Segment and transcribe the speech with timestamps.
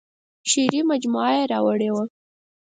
[0.49, 2.03] شعري مجموعه یې راوړې وه.